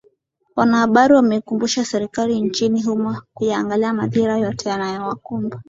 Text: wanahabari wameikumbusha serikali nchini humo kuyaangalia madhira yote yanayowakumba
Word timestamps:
wanahabari 0.55 1.13
wameikumbusha 1.13 1.85
serikali 1.85 2.41
nchini 2.41 2.83
humo 2.83 3.21
kuyaangalia 3.33 3.93
madhira 3.93 4.37
yote 4.37 4.69
yanayowakumba 4.69 5.59